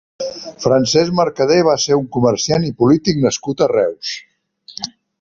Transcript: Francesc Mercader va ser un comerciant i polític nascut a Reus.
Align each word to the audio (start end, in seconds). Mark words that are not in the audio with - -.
Francesc 0.63 1.13
Mercader 1.19 1.59
va 1.69 1.77
ser 1.85 1.99
un 1.99 2.09
comerciant 2.17 2.67
i 2.71 2.75
polític 2.83 3.23
nascut 3.27 3.65
a 3.67 3.69
Reus. 3.77 4.19